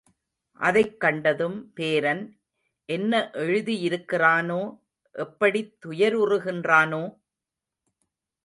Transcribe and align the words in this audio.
அதைக் 0.59 0.99
கண்டதும், 0.99 1.73
பேரன் 1.73 2.39
என்ன 2.85 3.29
எழுதியிருக்கின்றானோ 3.33 4.79
எப்படித் 5.11 5.85
துயருறுகிறானோ? 5.85 7.19